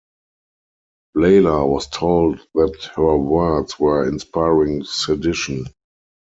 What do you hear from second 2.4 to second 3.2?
that her